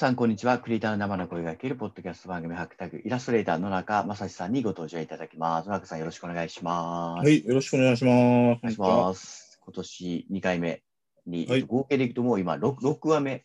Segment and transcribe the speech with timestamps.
[0.00, 0.58] さん、こんにちは。
[0.58, 5.66] クリエイターの生の声が聞けるポッドキャスト番組ハックタグイラストレーター野中正史さんにご登場いただきます。
[5.66, 7.26] 野中さん、よろしくお願いします。
[7.26, 8.14] はい、よろしくお願いします。
[8.14, 9.60] お願いします。
[9.62, 10.82] 今年2回目
[11.26, 13.44] に、はい合計でいくともう今 6, 6話目、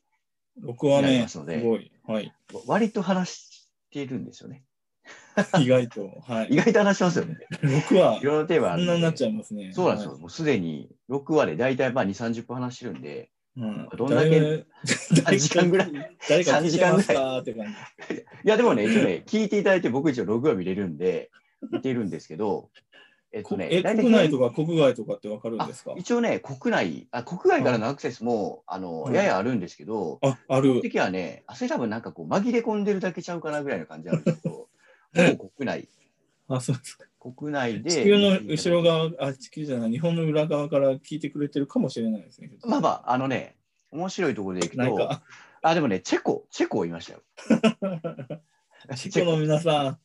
[0.63, 1.91] 6話目、ますのですごい。
[2.07, 2.33] はい。
[2.65, 4.63] 割と話しているんですよね。
[5.59, 6.09] 意外と。
[6.25, 6.51] はい。
[6.51, 7.35] 意外と話してますよね。
[7.63, 9.73] 6話い、ろんなテーマあるそんなになっちゃいますね。
[9.73, 10.13] そうなんですよ。
[10.13, 13.34] はもうすでに6話で大体まあ2、30分話してるんで、い。
[13.57, 14.65] うんどんだけ
[15.23, 15.91] 誰3 時間ぐらい。
[16.29, 17.67] 誰か3聞いてます時間ぐらいかって感
[18.09, 18.15] じ。
[18.15, 21.31] いや、でもね、一応ね、 聞いていただいて、僕一応6話見れるんで、
[21.71, 22.69] 見てるんですけど、
[23.31, 25.91] えっとね、国内とか国外とかってわかるんですか？
[25.91, 30.81] あ一応ね、国内あ、国外からのアクセスも、あの、はいややあるんですけど、あ、ある。
[30.81, 34.67] 的にはね、あそれ多分なんかこう、紛れ込んでるだけちゃうかなぐらいの感じなんですけど、
[35.37, 35.89] もう国内、
[36.47, 37.05] あ、そうですか。
[37.33, 37.89] 国内で。
[37.89, 42.51] 地球の後ろ側、あ、地球じゃない、日本の裏側から聞いてくれてるかもしれないですね。
[42.63, 43.55] まあまあ、あのね、
[43.91, 45.09] 面白いところでいくと、
[45.63, 47.23] あ、でもね、チェコ、チェコいましたよ。
[48.95, 49.99] チェコの皆さん、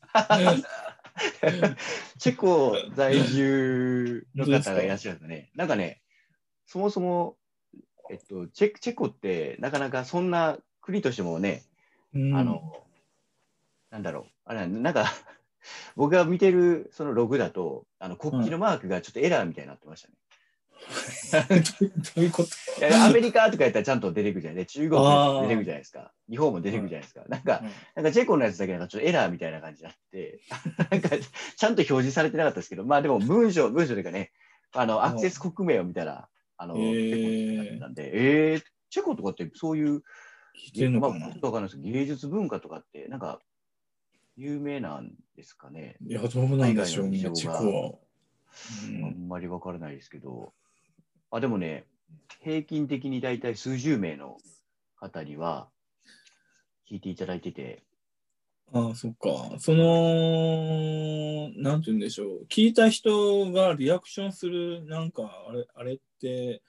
[2.18, 5.50] チェコ在住の方がいらっしゃるんですね。
[5.54, 6.00] なんかね、
[6.64, 7.36] そもそも、
[8.10, 11.64] えっと、チェチェコってなかなかそんな国としてもね、
[12.14, 12.72] うんあの、
[13.91, 15.12] なんだろう、あれなんか、
[15.97, 20.14] 僕が見てるそのログだと、あの国旗のマークがちょっとエラーみたいになってましたね。
[22.14, 23.05] どういうこと？
[23.05, 26.12] アメリカとかやったらちゃんと出てくるじゃない中国も出てくるじゃないですか。
[26.28, 27.25] 日本も出てくるじゃないですか。
[27.28, 27.62] なんか、
[27.94, 30.41] なんかチェコのやつだけなんかちょっとエラーみたいな感じになって、
[30.91, 34.33] なんかちゃんと表示されてなかったですけど、まあでも文章、文章というかね、
[34.72, 38.11] あの、アクセス国名を見たら、あの、なんで、
[38.53, 40.03] えー、チェコとかってそういう、
[41.00, 41.77] まあ、ちょっとわかんないです。
[41.77, 43.41] けど芸術文化とかって、なんか、
[44.36, 45.97] 有名なんですかね。
[46.06, 47.98] いや、どうなんでしょうね、海外の事情がチェコは。
[49.06, 50.53] あんまりわからないですけど、
[51.31, 51.87] あ、でもね、
[52.43, 54.38] 平均的に大体数十名の
[54.97, 55.69] 方には
[56.91, 57.84] 聞いていただいてて、
[58.72, 59.59] ああ、そっか。
[59.59, 62.47] その、なんて言うんでしょう。
[62.49, 66.62] 聞いた人がリアクションする、なんか、あれ、あれって、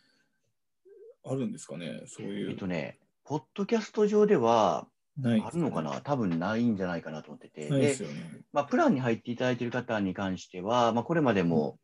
[1.24, 2.02] あるんですかね？
[2.08, 2.58] そういえっう。
[2.58, 4.88] とね、ポッドキャスト上では
[5.23, 6.01] あるのかな？
[6.01, 8.41] 多分ないんじゃないかなと思ってて、でですよね。
[8.53, 11.79] まあ、プランに入っていただいている方に関しては、まあ、これまでも、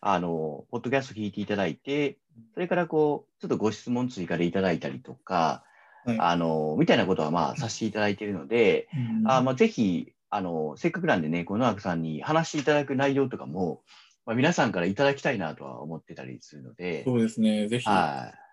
[0.00, 2.18] あの、ポッドキャスト聞いていただいて、
[2.54, 5.64] それからこう、ちょっとご質問追加でいただいたりとか、
[6.04, 6.18] はい。
[6.18, 9.30] あの、みたいなことはまあさせていただいているので、うん。
[9.30, 13.82] あまあ、ぜひ、あの、せっかくなんでね、このアさんに話していただく内容とかも、
[14.26, 17.68] まあ、皆さんからいただきたいなとは思ってたりするので、そうですね。
[17.68, 18.47] ぜひ、はい。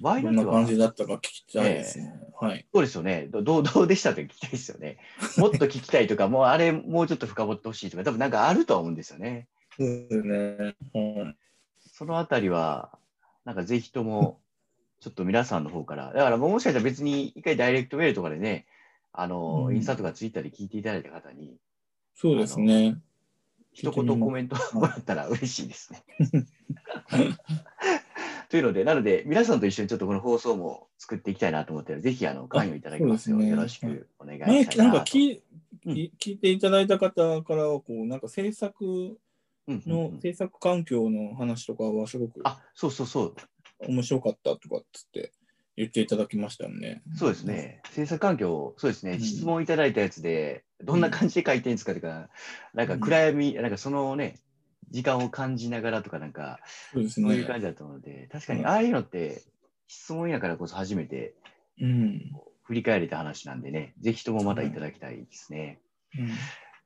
[0.00, 2.12] 場合にどんな感じだったか聞きたいですね。
[2.40, 2.66] はい。
[2.72, 3.26] そうですよね。
[3.30, 4.98] どどうどうでしたって聞きたいですよね。
[5.38, 9.48] もっと聞きたいとか、もうあれ、もうちょっと深掘ってほしいとか、多分なんかあるとは思うんですよね。
[9.76, 10.74] そうですね。
[10.92, 11.36] はい
[11.98, 12.96] そのあたりは、
[13.44, 14.40] なんかぜひとも、
[15.00, 18.66] ちょっと皆さんの方から、だからもしかしたら別に一回ダイレクトメールとかでね、
[19.12, 21.56] あの、うんインスタとかツイッターで聞いていただいた方に、
[22.14, 23.00] そうですね。
[23.72, 26.04] 一言コメントもらったら嬉しいですね。
[28.48, 35.42] というので、なので、皆さんと一緒にちょっとこの放送も作っていきたいなと思ってぜひあの関与いただきますよう、ねよろしくお願いした前いなんか聞い
[35.86, 39.18] うん聞聞いていただいた方からは、こう、なんか制作
[39.66, 43.34] うんうんうのん、制作環境の話とかはすごくあ、そうそうそう。
[43.86, 45.32] 面白かったとかっつって
[45.76, 47.02] 言っていただきましたよね。
[47.14, 47.82] そうですね。
[47.90, 49.12] 制作環境、そうですね。
[49.12, 52.30] うん質問いただいたやつで、どんな感じで書いてるんですかとか、
[52.72, 54.38] なんか暗闇、なんかそのね、
[54.90, 56.60] 時間を感じながらとか、なんか、
[56.92, 57.28] そうですね。
[57.28, 59.42] そういう感じだったので、確かにうんああいうのって、
[59.86, 61.34] 質問やからこそ初めて
[61.80, 62.32] うん。
[62.64, 65.80] 振り返れた話なんでね、ぜひともまたいただきたいですね。
[66.18, 66.28] うん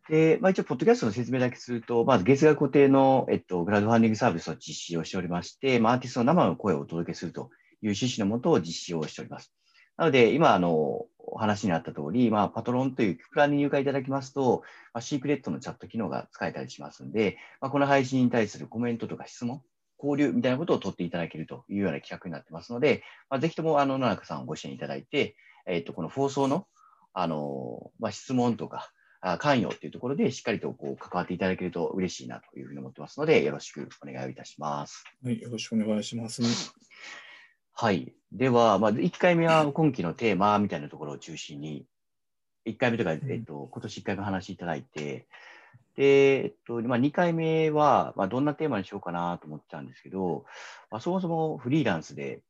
[0.08, 7.50] で、まあ、一応、ポッドキャストの説明だけすると、まず月額固定の、えっと、クラウドファンディングサービスを実施をしておりまして、まあ、アーティストの生の声をお届けすると
[7.82, 9.54] いう趣旨のもとを実施をしております。
[9.96, 14.62] なので、今、あの、お話にあった通り、まあ、パトロンというプランに入会いただきますと、
[14.92, 19.62] まあ、シークレットのチャット機能が使えたりしますんで、まあ、この配信に対するコメントとか質問、
[20.02, 25.36] 交流みたいなことを取っていただけるというような企画になってますので、まあ、ぜひとも、あの、野中さんをご支援いただいて、
[25.66, 26.66] えっと、この放送の、
[27.14, 28.90] あの、まあ、質問とか、
[29.24, 35.04] あ関与っていうところでしっかりとこう関わっていただけると嬉しいなというふうに思ってますので、よろしくお願いいたします。
[35.24, 36.42] はい、よろしくお願いします。
[37.72, 38.12] はい。
[38.32, 41.84] では、まず1回目は今期のテーマみたいなところを中心に、
[42.66, 45.26] 1回目とか、えっと、今年1回目話いただいて、
[45.96, 50.46] で、えっと、まあ、2回目は、まあ、どんなテーマにしようかなと思ってたんですけど、
[50.90, 52.40] まあ、そもそもフリーランスで、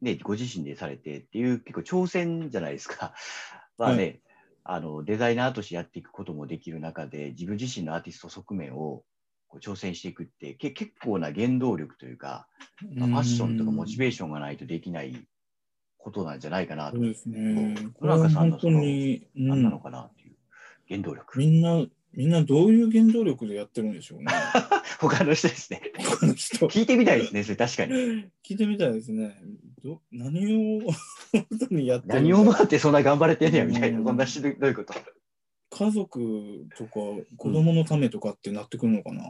[0.00, 3.12] ね、ご自身でされてっていう結構挑戦じゃないですか。
[3.76, 4.20] まあね、
[4.64, 9.04] あのデザイナーとしてやっていくこともできる中で、自分自身のアーティスト側面を
[9.50, 12.46] こう挑戦していくって、け結構な原動力というか、
[12.94, 15.14] まあファッションとかモチベーションがないとできない
[15.98, 17.06] ことなんじゃないかなとそう。
[17.06, 17.74] ですね。
[17.98, 20.36] こ野中さんのその何なんのかなっていう
[20.88, 21.38] 原動力。
[21.38, 24.26] みんな、みんなどういう原動力でやってるんでしょうね。
[25.00, 25.82] 他の人ですね。
[25.98, 26.66] 他の人。
[26.68, 27.92] 聞いてみたいですね、それ確かに。
[28.46, 29.36] 聞いてみたいですね。
[29.82, 30.90] ど何を
[31.32, 34.92] 本当にやってる何を回ってそんな頑張れてんねやみたいな、うんこんなしどどういうこと？
[35.80, 36.90] 家族とか
[37.38, 39.22] 子供のためとかってなってくるのかな、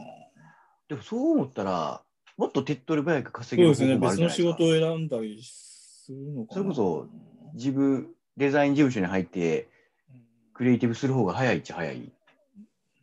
[0.89, 2.01] でもそう思ったら、
[2.37, 3.97] もっと手っ取り早く稼そうですね。
[3.97, 4.29] 別の。
[4.29, 7.07] 仕事を選んだりするのかなそれこそ
[7.53, 9.69] 自分、デザイン事務所に入って、
[10.53, 12.11] クリエイティブする方が早いっちゃ早い。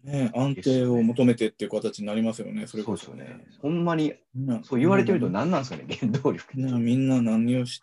[0.05, 2.67] ね、安定を求めてっていう形になりますよね。
[2.67, 3.45] それこそそうですよね。
[3.61, 4.15] ほんまに、
[4.63, 6.53] そう言われてみると何なんですかね、原動力って。
[6.57, 7.81] みんなみんな何をし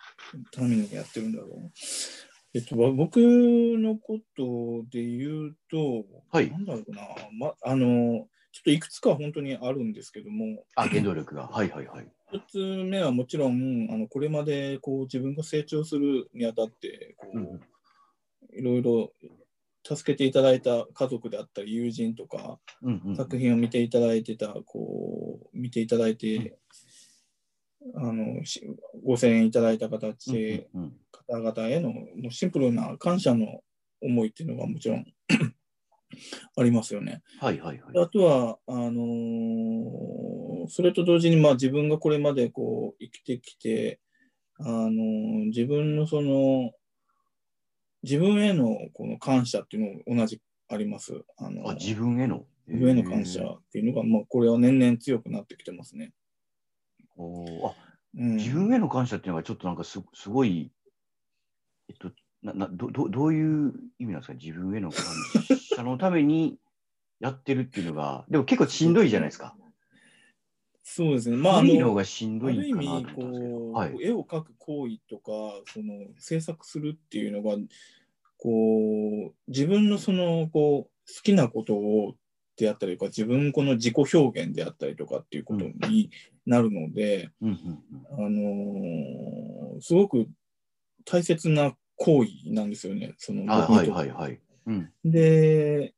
[0.52, 1.72] ためにやってるんだろう。
[2.56, 6.50] えっと、ば僕のことで言うと、はい。
[6.50, 7.02] なんだろうな、
[7.38, 11.48] ま、あの、ちょっといくつか本当にあるんですけども、あ、原動力が。
[11.48, 12.08] はいはいはい。
[12.32, 17.62] 一つ目はもちろん、あのこれまでこう自分が成長するにあたってこう、うん
[18.58, 19.12] いろいろ
[19.84, 23.16] 助けていただいた家族であったり、友人とか、うんうん。
[23.16, 26.58] 作品を見ていただいてた、こう、見ていただいて、
[27.94, 28.62] あのし
[29.06, 30.94] ご声援いただいた形、うんうん
[31.28, 33.62] 方々へのもうシンプルな感謝の
[34.00, 35.06] 思いっていうのがもちろん
[36.56, 37.24] ありますよね。
[37.40, 37.98] はいはいはい。
[37.98, 44.00] あとはあのーそれと同時に、まあ、自分がこれまでこう生きてきて、
[44.60, 46.72] あのー自分のその
[48.04, 51.24] 自分へのこの感謝っていうのも同じあります。
[51.38, 52.46] あのあ、自分への？
[52.68, 56.14] 自分への感謝っていうのが、まあ、これは年々強くなってきてますね。
[57.18, 57.74] おーあ、
[58.18, 60.72] うん、自分への感謝っていうのがちょっとなんかすすごい、
[61.90, 62.12] えっと、
[62.44, 64.34] ななどどどういう意味なんですか？
[64.34, 65.04] 自分への感
[65.76, 66.58] 謝のために
[67.20, 69.56] やってるっていうのが、でも結構しんどいじゃないですか。
[70.84, 71.38] そうですね。
[71.38, 73.98] まあ、あのがしんどある意いはい。
[74.04, 75.32] 絵を描く行為とか
[75.74, 77.58] その制作するっていうのが
[78.38, 82.16] こう自分のそのこう好きなことを
[82.56, 86.12] であったりとか自分この自己表現であったりとかっていうことに
[86.46, 87.84] なるので、うんうん
[88.18, 90.28] うんあのーすごく
[91.04, 93.14] 大切な行為なんですよね。
[93.18, 94.40] そのあはいはいはい。
[94.68, 94.90] うん。
[95.04, 95.94] で、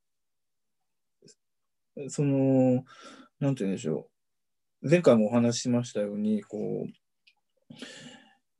[2.09, 2.83] その、
[3.39, 4.09] なんて言うんでしょ
[4.81, 4.89] う。
[4.89, 6.87] 前回もお話ししましたように、こ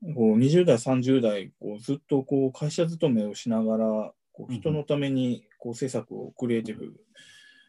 [0.01, 6.93] う、こう20代、30代、こうずっとこう会社勤めをしながら、こう人のためにこう制作を、クリエイティブ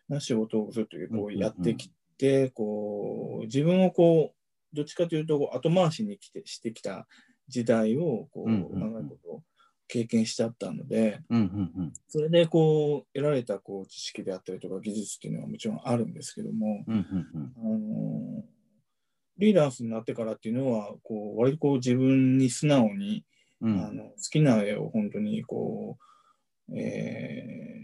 [0.08, 7.06] な仕事をずっとこうやってきて、こう自分をこう、どっちかというと後回しに来てしてきた
[7.48, 9.42] 時代をこううんうんうん長いこと
[9.86, 11.92] 経験しちゃったので、うんうんうん。
[12.08, 18.44] それでこう得られたこう知識であったりとか技術っていうのはもちろんあるんですけども、うんうんあの
[19.38, 23.24] リーダースになってからっていうのはこう割とこう自分に素直に、
[23.62, 23.84] うん。
[23.84, 25.96] あの好きな絵を本当にこ
[26.68, 27.78] う、えー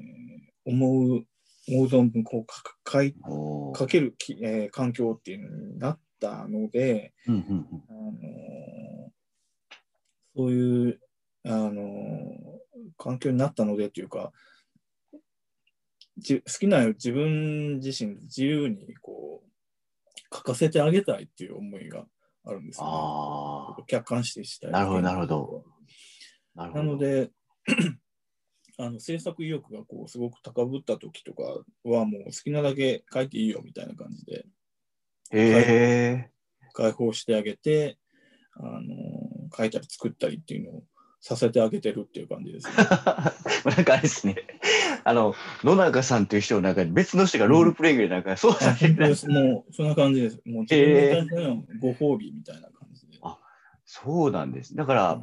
[0.66, 1.26] 思う
[1.68, 3.14] 思う存分こうかかい
[3.74, 9.10] かけるき、えー環境っていうのになったので、うんうんうんあの
[10.36, 11.00] そういう、
[11.44, 11.80] あの
[12.98, 14.32] 環境になったのでというか、
[16.18, 22.04] じ好きな自分自身で自由にこう書かせてあげたいっていう思いが
[22.44, 23.84] あるんですよ、あね。
[23.86, 24.70] 客観視したい。
[24.72, 25.64] なるほどなるほど。
[26.56, 26.84] あ、なるほど。
[26.84, 27.30] なので、
[28.78, 31.42] あの制作意欲がこうすごく高ぶった時とか
[31.84, 34.46] はもう好きなだけ書いていいよみたいな感じで
[35.30, 36.30] へえ。
[36.72, 37.98] 解放してあげて、
[38.56, 40.82] あの書いたり作ったりっていうのを
[41.20, 42.74] させてあげてるっていう感じですね。
[43.64, 44.36] なんかあれですね。
[45.04, 50.40] あの、野中さんという人の中に別の人がロールプレイングでなんか操作してる本当ですもうそんな感じです。
[50.44, 53.18] もう自分のご褒美みたいな感じで。
[53.86, 54.74] そうなんです。
[54.74, 55.22] だから、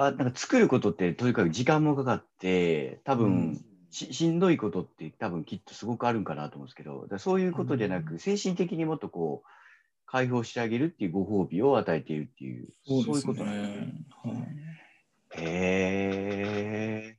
[0.00, 9.48] あなんか作ることってとにかく時間もかかって、多分、うんししんどいことって多分きっとすごくあるんかなと思うんですけど、そういうことじゃなく、う精神的にもっとこう、
[10.04, 13.76] 解放してあげるっていうご褒美を与えているっていう、そうですいうことなんですね。
[13.76, 13.92] ね。
[14.24, 14.78] はい
[15.30, 17.16] へえ。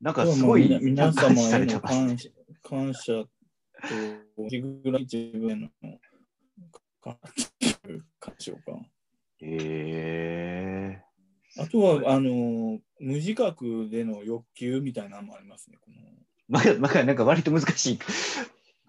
[0.00, 2.18] なんかすごいまあ皆様への感。
[2.18, 2.28] 謝
[2.62, 3.28] 感謝と、
[4.90, 5.68] らい自分への
[7.00, 7.18] 感
[8.20, 8.58] 感謝か。
[9.40, 11.11] へえ。
[11.58, 15.78] あとは、あの、無自覚での欲求みたいなのもありますね。
[15.80, 15.96] この
[16.48, 17.98] まあ、まあ、なんか割と難しい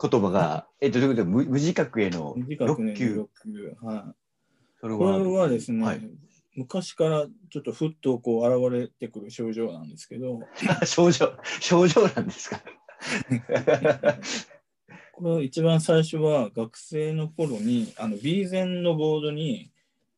[0.01, 3.15] 言葉が、えっと、ということで無無自覚への無自覚への欲求。
[3.15, 3.75] 欲求。
[3.82, 4.03] はい。
[4.82, 6.01] それこれはですね、はい、
[6.55, 10.41] 昔からちょっとふっとこう現れてくる症状なんですけど、
[10.86, 12.62] 症状、症状なんですか？
[15.13, 19.72] これ一番最初は学生の頃に、あの、ビーゼンのボードに、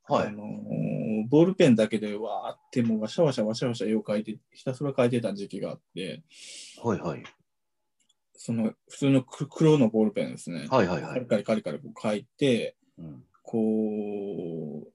[0.07, 0.27] はい。
[0.27, 0.94] あのー
[1.29, 6.23] ボールペンだけでわーってもうわしゃわしゃわしゃわしゃ絵を描いて、ひたすら描いてた時期があって、
[6.83, 7.23] はいはい。
[8.35, 10.67] その普通のく黒のボールペンですね。
[10.69, 11.13] はいはいはい。
[11.13, 14.87] カリカリカリカリこう描いて、うんこう、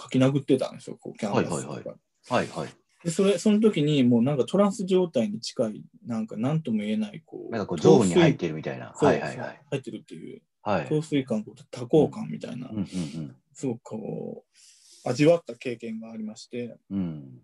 [0.00, 1.72] 書き殴ってたんですよ、こうキャンバスとか。
[1.72, 1.96] はいはい
[2.28, 2.68] はいはい。
[3.04, 8.38] でそれその時にもうなんかトランス状態に近い、なんか何とも言えない、こう、なんかこうゾーンに入っる。
[8.38, 8.92] てるみたいな。
[8.94, 9.60] はいはいはい。
[9.70, 10.86] 入ってるっていう、はい。
[10.88, 14.56] 陶水感、こう多幸感みたいな、うんうんすごくこう、
[15.04, 16.98] 味わった経験がありまして、うん。
[16.98, 17.42] うん。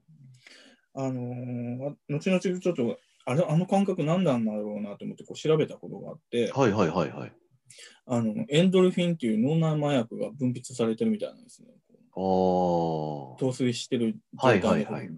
[0.94, 7.32] あのー後々ちょっと、あれ、あの感覚何なんだろうなと思ってこう調べたことがあって、はいはいはいはい。
[8.06, 11.68] あのエンドルフィンっていう脳内麻薬が分泌されてるみたいなんですね。
[12.14, 13.38] おー。
[13.38, 15.10] 陶酔してる状態はいはいはい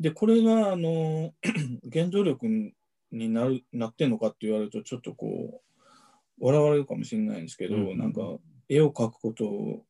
[0.00, 1.32] で、これが、あの、
[1.92, 2.72] 原動力に
[3.10, 8.20] なるなってんのかって言われると、ちょっとこう、笑われるかもしれないんですけど、うんなんか、
[8.68, 9.84] 絵を描くこと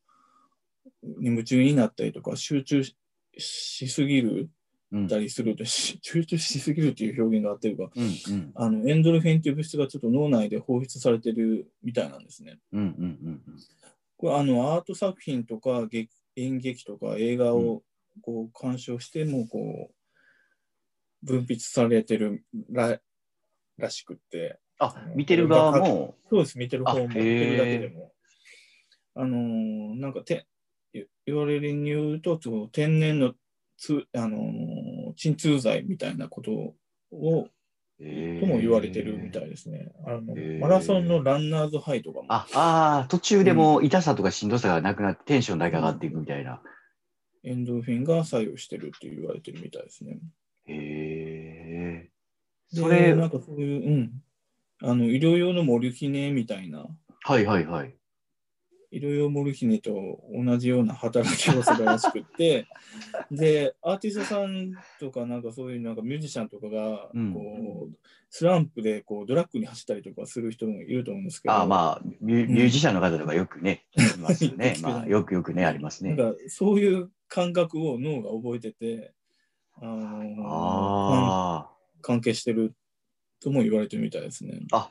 [1.03, 2.97] に夢中になったりとか、集中し
[3.37, 4.51] しすぎる
[4.91, 5.09] うん。
[5.09, 8.53] たりすると、し 集中しすぎるっていう表現があってるか、うんうん。
[8.55, 12.59] あのエンドルフィンっていう物質がちょっと脳内で放出されてるみたいなんですね。
[12.73, 13.43] うんうんうん
[14.17, 17.85] これあのアート作品とか劇演劇とか映画を
[18.21, 19.93] こう鑑賞してもこ
[21.23, 23.01] う分泌されてるら
[23.77, 24.59] らしくって。
[24.81, 26.59] あ、見てる側も、そうです。
[26.59, 27.09] 見てる方も。
[27.09, 28.13] 見あてるだけでも。
[29.15, 30.47] あのーなんかて
[31.29, 33.35] 言言われるに言うとその天然の
[33.77, 37.49] つあのー鎮痛剤みたいなことを
[37.99, 39.47] とも言われてるみたい。
[39.47, 39.91] いですね。
[40.07, 46.63] あのへーマラソンのランナーズハイとかもあ、あー途中でもう痛さとかしんどさがなくなってテンションだけ上がっていくみたいな。
[47.45, 50.19] エンドルフィンが作用してるって言われてるみたいですね。
[50.67, 52.11] へえ。
[52.73, 54.23] でそれ、なんかそういう、うん。
[54.83, 56.87] あの、医療用のモルヒネみたいな、
[57.23, 57.95] はいはいはい。
[58.91, 59.93] 医療用モルヒネと
[60.33, 62.67] 同じような働きをするらしくって、
[63.31, 67.97] で、アーティストさんとか、なんかそういうなんかミュージシャンとかが、うんこう、
[68.31, 74.77] スランプでこうドラッグに走ったりとかする人もいると思うんですけど、あまあミュ、ージシャンの方とかよくね、いますよね。
[74.83, 76.15] まあ、よくよくね、ありますね。
[76.15, 79.13] なんかそういう感覚を脳が覚えてて、
[79.81, 82.75] あのあ関係してる
[83.41, 84.61] とも言われてるみたいですね。
[84.73, 84.91] あ、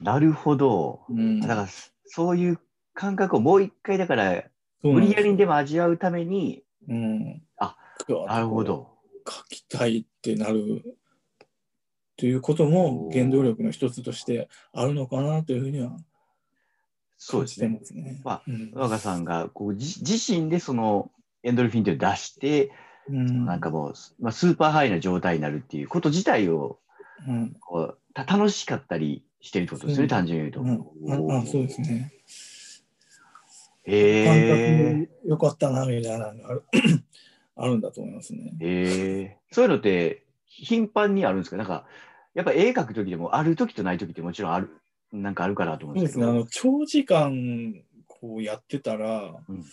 [0.00, 1.02] なるほど。
[1.08, 1.68] うんだから、
[2.06, 2.60] そういう
[2.94, 4.44] 感覚をもう一回、だから、
[4.82, 7.42] 無理やりにでも味わうために、うん。
[7.58, 7.76] あ
[8.26, 8.64] なるほ。
[8.64, 8.90] ど。
[9.26, 10.96] 書きたいってなる
[12.16, 15.96] ということも原動力の一つとしてあるのかなというふうには
[17.16, 17.68] そうですね。
[17.68, 18.20] ますね。
[18.24, 21.10] まあうん若さんがこう自自身でその
[21.42, 22.72] エンドルフィンという出して、
[23.08, 26.78] うんなんかもう、まあ、スーパーハイな状態になるっていうこと自体を
[27.26, 30.70] うんこうた楽しかったりしてるってことですね、うん単純に言うと。
[31.06, 32.12] うんああそうですね。
[33.90, 35.06] へ感え。
[35.06, 36.62] 覚良かったなみたいなのがある
[37.56, 38.52] あるんだと思いますね。
[38.60, 39.36] へえ。
[39.52, 41.56] そういうのって頻繁にあるんですか？
[41.56, 41.86] なんか、
[42.34, 44.70] やっぱ絵描くときでもあるときとないときってもちろんある、
[45.12, 46.20] なんかあるかなと思うんでけど。
[46.24, 46.70] そうですすね。
[46.70, 47.74] あの長時間
[48.06, 49.64] こうやってたら、うん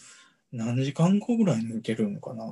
[0.53, 2.45] 何時間後ぐらいにいけるのかな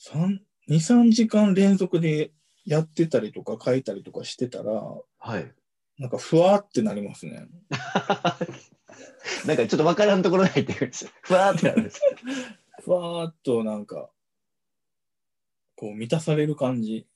[0.00, 0.38] ?2、
[0.68, 2.30] 3時間連続で
[2.64, 4.70] やってたりとか書いたりとかしてたら、
[5.18, 5.52] はい。
[5.98, 7.46] なんかふわってなりますね。
[9.46, 11.10] なんかちょっとわからんところに入ってくるんですよ。
[11.22, 12.02] ふわーってなるんですよ。
[12.82, 14.10] ふわーっとなんか、
[15.76, 17.06] こう満たされる感じ。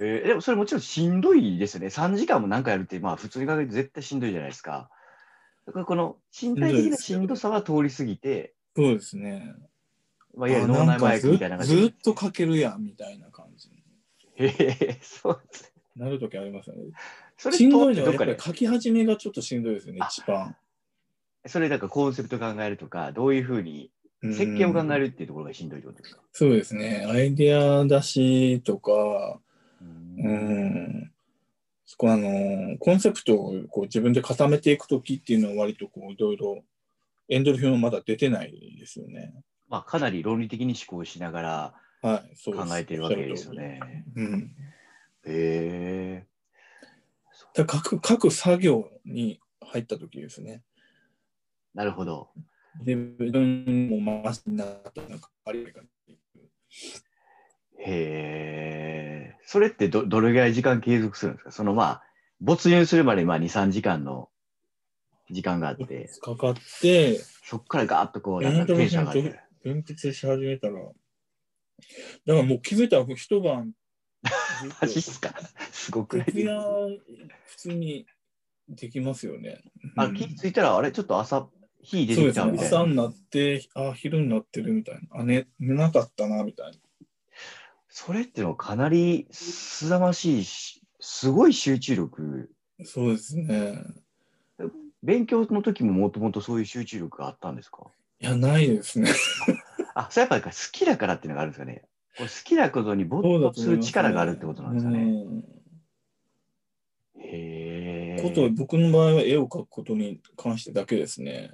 [0.00, 1.86] えーでもそれもちろんしんどいですよね。
[1.86, 4.90] 3時間も何かやるって、まあ普通に考えると絶対しんどいじゃないですか。
[5.66, 9.54] だからこの身体的なしんどさは通り過ぎて、そうですね。
[10.36, 13.84] まあ、いわゆるあ脳内麻薬みたいな感じずっと書けるやんみたいな感じに
[14.36, 14.46] へ
[14.80, 15.72] え、そうです。
[15.96, 16.90] なるときありますよね。
[17.36, 20.56] それしんどいのはやっぱり書き始めがちょっとしんどいですよね、あ一番。
[21.46, 23.90] それなんかコンセプト考えるとか、どういうふうに
[24.22, 26.22] 設計を考えるっていうところがしんどいってことですか？
[26.32, 27.06] そうですね。
[27.06, 29.40] アイデア出しとか、
[29.80, 30.36] ううん
[31.06, 31.12] ん、
[31.84, 36.64] そこあの、コンセプトをこう自分で固めていくときっていうのは割とこういろいろ
[37.28, 39.34] エンドルフィンはまだ出てないですよね。
[39.68, 42.20] まあ、かなり論理的に思考しながら考
[42.78, 43.54] えてるわけですよ。
[43.54, 44.04] ね。
[44.14, 44.50] うん。
[45.26, 46.26] へえ。
[47.54, 50.62] だから書く書く作業に入ったときですね。
[51.74, 52.30] なるほど。
[52.84, 55.82] 自分もマシになったなんかありが
[57.78, 59.36] へえ。
[59.46, 61.50] それってどどれぐらい時間継続するんですか？
[61.52, 62.02] そのまあ、
[62.40, 64.30] 没入するまでまあ2、3時間の
[65.30, 69.40] 時間があって、かかって、そこからガーッとこう、なんかテンション上がって。
[69.62, 70.92] 分泌し始めたら、だか
[72.26, 73.72] らもう気づいたら一晩
[74.80, 75.34] マジっすか？
[75.72, 76.26] すごくない？
[77.46, 78.06] 普通に
[78.68, 79.62] できますよね。
[79.96, 80.14] あ、うん。
[80.14, 81.48] 気づいたら、あれ、ちょっと朝、
[81.84, 82.52] 火出そうですね。
[82.52, 82.78] てきたみたいな。
[82.78, 85.20] 朝になって、あ、昼になってるみたいな。
[85.20, 86.78] あ、寝、寝なかったな、みたいな。
[87.88, 92.50] それってのはかなりすさましいし、すごい集中力。
[92.84, 93.78] そうですね。
[95.02, 97.84] 勉強の時ももともとそういう集中力があったんですか？
[98.20, 99.10] いや、ないですね。
[99.94, 101.84] あ、それやっぱり好きだからっていうのがあるんですかね。
[102.18, 105.02] 好きなことに没頭する力があるってことなんですかね。
[105.02, 105.44] うん
[107.16, 108.22] へえ。
[108.22, 111.52] こと、僕の場合は絵を描くことに関してだけですね。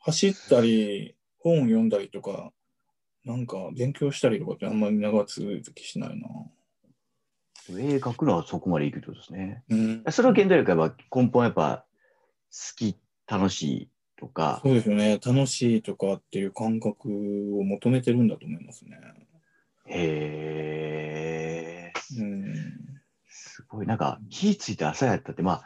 [0.00, 2.52] 走ったり、本を読んだりとか、
[3.24, 6.28] なんか勉強したりとかってあんまり長続きしないな。
[7.70, 9.62] 絵描くのはそこまでいくとですね。
[9.68, 11.84] うん、それは原動力は根本はやっぱ
[12.50, 15.20] 好き、楽しいとかそ、うですよね。
[15.24, 17.08] 楽しいとかっていう感覚
[17.58, 18.98] を求めてるんだと思いますね。
[19.86, 22.00] へえ。
[22.18, 22.44] うん。
[23.28, 23.86] すごい。
[23.86, 25.64] なんか気ぃついて朝やったって、まあ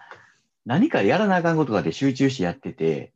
[0.64, 3.12] 何かやらなあかんことがあって集中してやってて、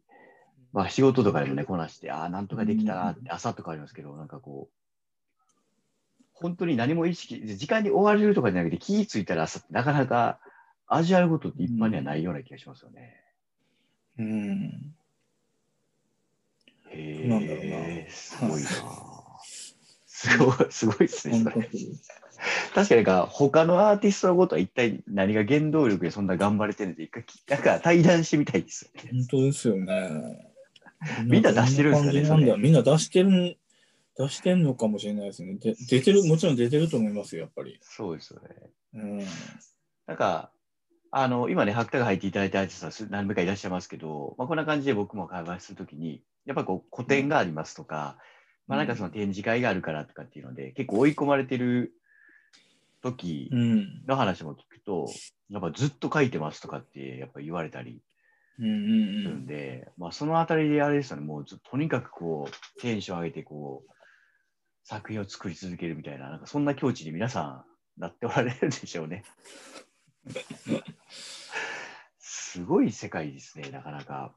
[0.76, 10.38] まあ仕事とかでもね、こなして、ああ、なんとかできたなって朝とかありますけど、なんかこう、本当に何も意識、時間に追われるとかじゃなくて気ぃついたら朝ってなかなか
[10.86, 13.14] 味わうことって一般にはないような気がしますよね。
[14.18, 14.94] うん。
[16.90, 18.68] へなんだろうえ、なすごいな。
[20.06, 21.42] すごい、すごいですね。
[22.74, 29.10] 確かにか他のアーティストのことは一体何が原動力でそんな頑張れてるのって一回きなんか対談してみたいですよね。
[29.10, 30.55] 本当ですよね。
[31.24, 33.58] みんな出してるんですかねこなんみんな出してる、
[34.16, 35.54] 出してんのかもしれないですね。
[35.54, 37.78] で出てる、もちろん出てると思いますよ、やっぱり。
[37.82, 38.48] そうですよね。
[38.94, 39.22] うん。
[40.06, 40.50] なんか、
[41.10, 48.18] あの、今ね、白田が入っていただいたアーティストはす何名かいらっしゃいますけど、まあ、こんな感じで僕も会話するときに、やっぱこう、個展がありますとか、
[48.66, 51.92] まあ、なんかその展示会があるからとかっていうので、結構追い込まれてる
[53.02, 54.04] 時うん。
[54.06, 55.06] の話も聞くと、
[55.50, 58.00] やっぱずっと書いてますとかってやっぱ言われたり
[58.58, 63.90] うんうんするんで、まあ、そのあたりであれですよね、もうずとにかくこう、テンション上げてこう、
[64.82, 67.64] 作品を作り続けるみたいな、なんかそんな境地に皆さ
[67.98, 69.24] んなっておられるんでしょうね。
[72.18, 74.32] すごい世界ですね、なかなか。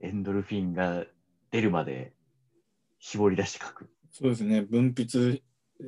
[0.00, 1.06] エンドルフィンが
[1.50, 2.12] 出るまで
[2.98, 3.88] 絞り出して書く。
[4.10, 4.60] そうですね。
[4.62, 5.40] 分泌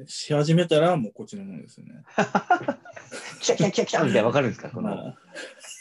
[0.07, 2.02] し始めたら、もうこっちのものですよね。
[3.40, 4.70] 来た来た来た来たみたいなわかるんですか？
[4.70, 5.16] この、まあ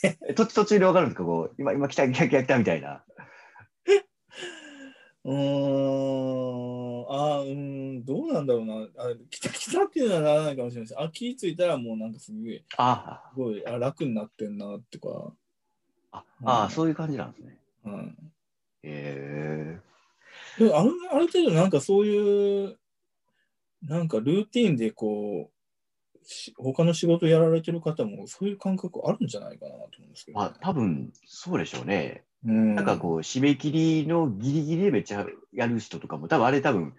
[0.28, 1.24] え途途中でわかるんですか？
[1.24, 3.04] こう今、今来た来た来た来たみたいな。
[5.26, 7.56] うーん、あーうー
[8.00, 8.76] ん、どうなんだろうな。
[8.98, 11.00] あ来た来たっていうのはならないかもしれないです。
[11.02, 15.34] あ、気ぃついたらもうなんかすごい、あすごいあ楽になってんなとか。
[16.12, 17.58] あ、ああ、そういう感じなんですね。
[17.86, 18.18] うん
[18.86, 19.80] へえ
[20.60, 22.78] でもあるある程度なんかそういう
[23.88, 32.24] なんかルーティンでこうし他の仕事やられてる方もそういう感覚あるんじゃないかなと思うんですけど、まあ、多分そうでしょうね。
[32.46, 33.72] うん、なんかこう、締め切
[34.04, 36.94] りのギリギリでめっちゃやる人とかも、多分あれ多分、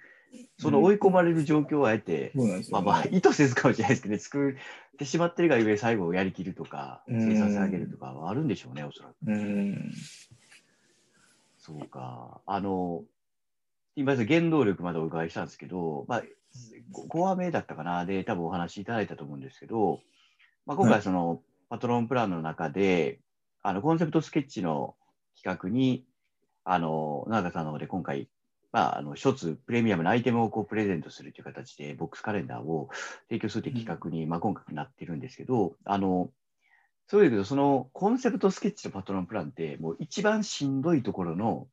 [0.59, 2.67] その追い込まれる状況をあえて、そうなんね。
[2.71, 9.15] まあまあ、意図せずかもしれないですけどね、作ってしまってるがゆえ、最後やりきるとか、うん生産性上げるとかはあるんでしょうね、おそらく。
[9.27, 9.93] うん。
[11.59, 12.41] そうか。
[12.47, 13.05] あの、
[13.97, 16.23] 今、原動力までお伺いしたんですけど、まあ、
[16.93, 20.01] 5話目だったかな、で、多分お話しいただいたと思うんですけど、
[20.67, 23.21] まあ、今は回、その、パトロンプランの中で、
[23.63, 24.95] あの、コンセプトスケッチの
[25.37, 26.05] 企画に、
[26.65, 28.29] あの、野中さんの方で今回、
[28.73, 32.89] まあ、あの、一つプレミアムなアイテムをこうプレゼントするという形で、ボックスカレンダーを
[33.29, 36.31] 提供するという企画に、まあ、今回なってるんですけど、あの、
[37.07, 41.69] そういうけど、そのコンセプトスケッチとパトロンプランって、もう一番しんどいところの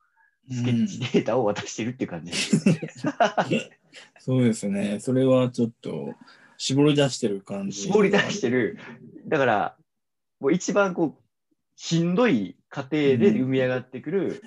[0.51, 3.69] スケッチデータを渡してるっていう感じですよね。
[4.19, 4.99] そうですね。
[4.99, 6.13] それはちょっと
[6.57, 7.81] 絞り出してる感じ。
[7.81, 8.77] 絞り出してる。
[9.27, 9.75] だから、
[10.39, 11.21] もう一番こう、
[11.75, 14.43] しんどい過程で生み上がってくる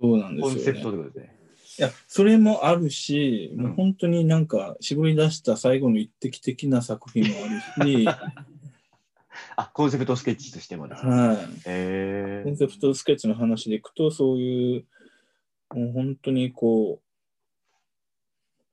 [0.00, 0.82] そうなんでコンセプ。
[0.82, 1.36] トってことですね。
[1.78, 7.36] いや、それもあるし、うんもう本当になんか絞り出した最後の一滴的な作品も
[7.80, 8.06] あるし、
[9.56, 11.10] あ、コンセプトスケッチとしてもですね。
[11.10, 11.36] はい。
[11.66, 14.84] えコンセプトスケッチの話でいくと、そういう、
[15.74, 17.05] もう本当にこう、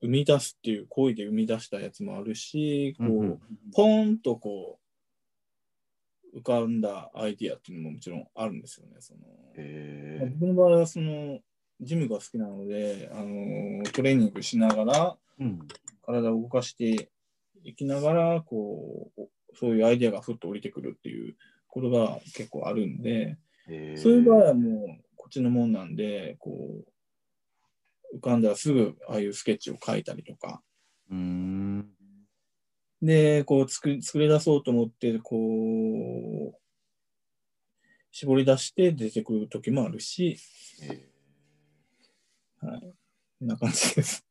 [0.04, 3.40] 生み出すっていう行為で生み出したやつもあるし、こう、うんうん
[3.74, 4.78] ポーンとこ
[6.34, 8.96] う、浮かんだアイディアっていうのももちろんあるんですよね。
[9.00, 9.20] その
[9.56, 11.40] えまあ僕の場合はその、
[11.80, 15.60] ジムが好きなので、あのトレーニングしながら、うん。
[16.04, 17.08] 体を動かして
[17.64, 21.34] いきながら、こう、そういうアイデアがふっと降りてくるっていう
[21.68, 23.38] ことが結構あるんで、
[23.68, 26.93] えーそういう場合はもうこっちのもんなんで、こう、
[28.14, 30.62] 浮かんだらすぐああいうスケッチを描いたりとか、
[31.10, 31.88] うーん。
[33.02, 36.58] で、こう作り作り出そうと思って、こ
[38.10, 40.38] 絞り出して出てくる時もあるし、
[40.82, 41.08] え
[42.64, 42.80] はい。
[42.80, 44.24] こんな感じです。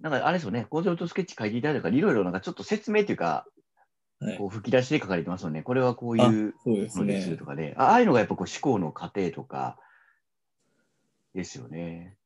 [0.00, 5.62] なんかあれですよね、コンセプトスケッチ書いていただいたから、いろいろなんかちょっと説明というか、はいこう吹き出しで書かれてますよね。
[5.62, 7.44] これはこういうのですねと。
[7.44, 9.78] かで、あああいうのがやっぱこう思考の過程とか
[11.34, 12.16] ですよね。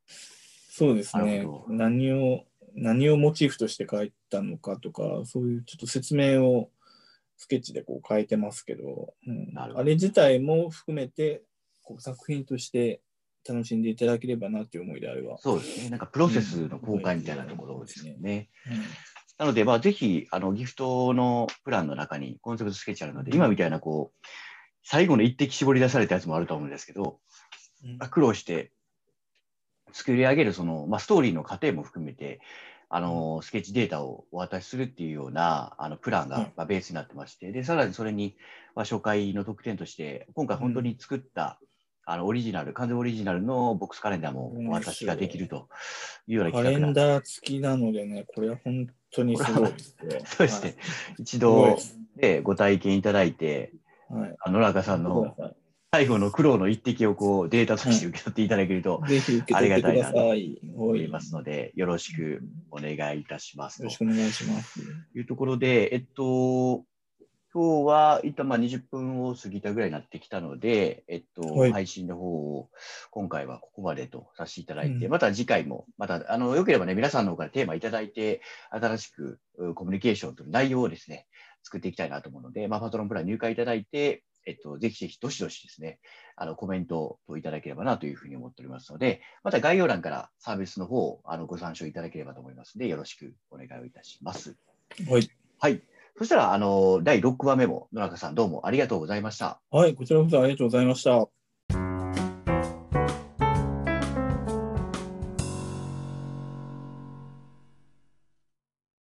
[0.78, 1.44] そうですね。
[1.66, 2.44] 何を、
[2.76, 6.70] 何をモチーフとして書いたのかとか、そういうちょっと説明を
[7.36, 9.52] スケッチでこう書いてますけど、うん。
[9.54, 9.60] ど。
[9.60, 11.42] あれ自体も含めて
[11.82, 13.00] こう作品として
[13.48, 15.38] 楽しんでいただければなっていう思いであれば。
[15.38, 15.90] そうですね。
[15.90, 18.50] なんかプロセスの公開みたいなところですよね。
[18.70, 18.78] うん。
[19.38, 24.26] なので、まあ、ぜひ、あの、ギフトのプランの中にコンセプトスケッチあるので、今みたいな、こう、
[24.82, 27.20] 最後の一滴絞り出されたやつもあると思うんですけど、
[27.84, 27.98] うん。
[28.10, 28.72] 苦労して
[29.92, 32.40] 作り上げる、その、まあ、ストーリーの過程も含めて、
[32.90, 38.37] あの、スケッチデータをお渡しするっていうような、あの、プランが、はいまあ、ベースになってまして、で、さらにそれに、
[38.74, 41.59] まあ、初回の特典として、今回本当に作った、
[42.07, 45.68] あの、オリジナル、完全オリジナルのボックスカレンダーもお渡しができると
[46.27, 50.20] いうようなカ企画なんでレンダー付きなのでね、これは本当にすごいですね。
[50.24, 50.77] そうですね。
[51.18, 51.77] 一度
[52.16, 53.72] でご体験いただいて、
[54.09, 54.37] はい。
[54.40, 55.37] あの野中さんの
[55.90, 60.61] 最後の苦労の一滴をこうデータとして受け取っていただけると ぜひ受け取ってください。
[60.74, 64.81] 思いますので、よろしくお願いいたしますとよろしくお願いします。
[65.14, 66.85] いうところで、えっと、
[67.55, 72.27] 今日は一旦まあ20分を過ぎたぐらいになってきたので、えっと、はい配信の方
[72.59, 72.68] を
[73.11, 81.27] 今回はここまでとさせていただいて、うんまた次回も、また、あの、よければね、皆さんの方からテーマいただいて、新しくうコミュニケーションという内容をですね、
[81.62, 86.00] 作っていきたいなと思うので、まあ、パトロンプラン入会いただいて、えっと、ぜひぜひ、どしどしですね、
[86.34, 94.56] あの、コメントをいただければなというふうに思っておりますので、また概要欄からサービスの方をあのご参照いただければと思いますので、よろしくお願いをいたします。
[95.06, 95.30] はい。
[95.58, 95.82] はい。
[96.16, 99.61] そしたら、あの、第6話目も野中さんどうもありがとうございました。
[99.70, 101.38] はい、こちらこそありがとうございました。